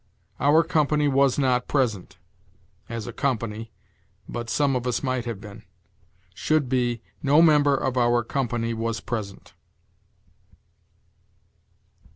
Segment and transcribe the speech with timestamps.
[0.39, 2.17] "Our company was not present"
[2.89, 3.71] (as a company,
[4.27, 5.61] but some of us might have been),
[6.33, 9.53] should be, "No member of our company was present."